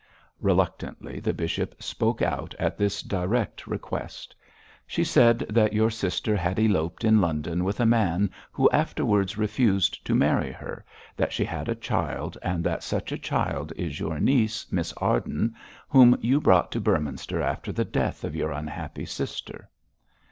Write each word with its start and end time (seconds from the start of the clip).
Reluctantly 0.39 1.19
the 1.19 1.31
bishop 1.31 1.75
spoke 1.79 2.23
out 2.23 2.55
at 2.57 2.75
this 2.75 3.03
direct 3.03 3.67
request. 3.67 4.35
'She 4.87 5.03
said 5.03 5.45
that 5.47 5.73
your 5.73 5.91
sister 5.91 6.35
had 6.35 6.57
eloped 6.59 7.03
in 7.03 7.21
London 7.21 7.63
with 7.63 7.79
a 7.79 7.85
man 7.85 8.31
who 8.51 8.67
afterwards 8.71 9.37
refused 9.37 10.03
to 10.03 10.15
marry 10.15 10.51
her, 10.51 10.83
that 11.15 11.31
she 11.31 11.45
had 11.45 11.69
a 11.69 11.75
child, 11.75 12.35
and 12.41 12.63
that 12.63 12.81
such 12.81 13.13
child 13.21 13.71
is 13.75 13.99
your 13.99 14.19
niece, 14.19 14.65
Miss 14.71 14.91
Arden, 14.93 15.53
whom 15.87 16.17
you 16.19 16.41
brought 16.41 16.71
to 16.71 16.81
Beorminster 16.81 17.39
after 17.39 17.71
the 17.71 17.85
death 17.85 18.23
of 18.23 18.35
your 18.35 18.51
unhappy 18.51 19.05
sister.' 19.05 19.69